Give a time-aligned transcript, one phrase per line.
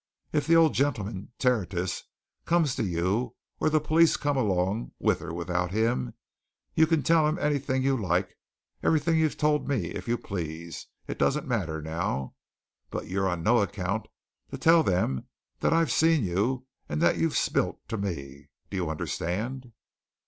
[0.33, 2.05] If the old gentleman, Tertius,
[2.45, 6.15] comes to you, or the police come along with or without him,
[6.73, 8.35] you can tell 'em anything you like
[8.81, 12.33] everything you've told me if you please it doesn't matter, now.
[12.89, 14.07] But you're on no account
[14.49, 15.27] to tell them
[15.59, 19.71] that I've seen you and that you've spilt to me do you understand?"